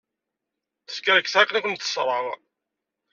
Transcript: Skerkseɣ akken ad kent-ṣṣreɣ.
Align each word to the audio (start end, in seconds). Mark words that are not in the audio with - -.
Skerkseɣ 0.95 1.39
akken 1.41 1.55
ad 1.59 1.63
kent-ṣṣreɣ. 1.63 2.25